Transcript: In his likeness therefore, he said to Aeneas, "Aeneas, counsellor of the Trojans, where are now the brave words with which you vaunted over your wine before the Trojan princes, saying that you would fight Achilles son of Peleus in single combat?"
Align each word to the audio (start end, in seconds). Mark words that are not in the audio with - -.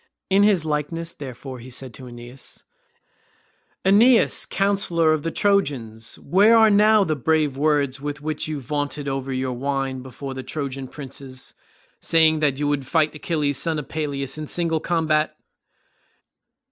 In 0.31 0.41
his 0.41 0.65
likeness 0.65 1.13
therefore, 1.13 1.59
he 1.59 1.69
said 1.69 1.93
to 1.93 2.07
Aeneas, 2.07 2.63
"Aeneas, 3.85 4.47
counsellor 4.47 5.13
of 5.13 5.21
the 5.21 5.29
Trojans, 5.29 6.17
where 6.17 6.57
are 6.57 6.71
now 6.71 7.03
the 7.03 7.15
brave 7.15 7.55
words 7.55 8.01
with 8.01 8.19
which 8.19 8.47
you 8.47 8.59
vaunted 8.59 9.07
over 9.07 9.31
your 9.31 9.53
wine 9.53 10.01
before 10.01 10.33
the 10.33 10.41
Trojan 10.41 10.87
princes, 10.87 11.53
saying 11.99 12.39
that 12.39 12.57
you 12.57 12.67
would 12.67 12.87
fight 12.87 13.13
Achilles 13.13 13.59
son 13.59 13.77
of 13.77 13.89
Peleus 13.89 14.39
in 14.39 14.47
single 14.47 14.79
combat?" 14.79 15.37